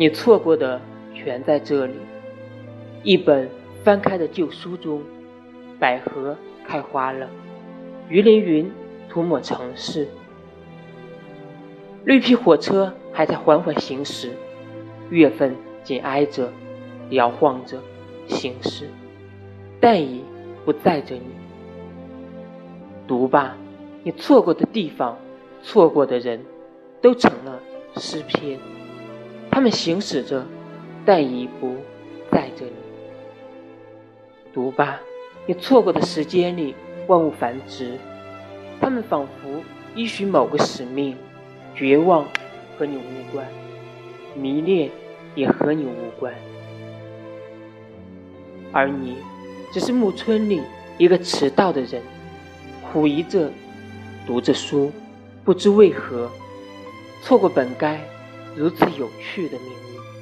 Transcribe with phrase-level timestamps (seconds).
[0.00, 0.80] 你错过的
[1.12, 1.94] 全在这里。
[3.02, 3.50] 一本
[3.82, 5.02] 翻开的旧书中，
[5.76, 7.28] 百合开花了，
[8.08, 8.70] 鱼鳞云
[9.08, 10.06] 涂抹城市。
[12.04, 14.30] 绿皮火车还在缓缓行驶，
[15.10, 16.48] 月份紧挨着，
[17.10, 17.76] 摇晃着
[18.28, 18.88] 行驶，
[19.80, 20.22] 但已
[20.64, 21.22] 不载着你。
[23.08, 23.56] 读吧，
[24.04, 25.18] 你错过的地方，
[25.60, 26.40] 错过的人，
[27.02, 27.58] 都成了
[27.96, 28.60] 诗篇。
[29.58, 30.46] 他们行驶着，
[31.04, 31.74] 但已不
[32.30, 32.72] 载着你。
[34.54, 35.00] 读吧，
[35.46, 36.76] 你错过的时间里，
[37.08, 37.98] 万物繁殖，
[38.80, 39.60] 他们仿佛
[39.96, 41.16] 依循某个使命。
[41.74, 42.24] 绝望
[42.78, 43.44] 和你无关，
[44.36, 44.90] 迷恋
[45.34, 46.32] 也和你无关，
[48.70, 49.16] 而你
[49.72, 50.62] 只是木村里
[50.98, 52.00] 一个迟到的人，
[52.92, 53.50] 苦疑着
[54.24, 54.92] 读着书，
[55.44, 56.30] 不知为何
[57.24, 58.00] 错过本该
[58.58, 60.17] 如此有趣的命运。